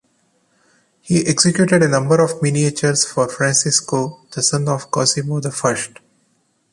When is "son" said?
4.41-4.67